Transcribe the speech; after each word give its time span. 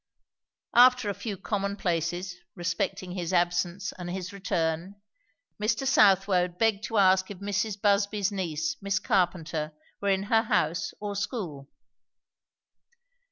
After 0.73 1.11
a 1.11 1.13
few 1.13 1.37
commonplaces 1.37 2.35
respecting 2.55 3.11
his 3.11 3.31
absence 3.31 3.91
and 3.99 4.09
his 4.09 4.33
return, 4.33 4.95
Mr. 5.61 5.85
Southwode 5.85 6.57
begged 6.57 6.83
to 6.85 6.97
ask 6.97 7.29
if 7.29 7.37
Mrs. 7.37 7.79
Busby's 7.79 8.31
niece, 8.31 8.77
Miss 8.81 8.97
Carpenter, 8.97 9.73
were 10.01 10.09
in 10.09 10.23
her 10.23 10.41
house 10.41 10.91
or 10.99 11.15
school? 11.15 11.69